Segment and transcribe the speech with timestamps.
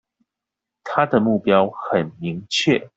[0.83, 2.89] 他的目標很明確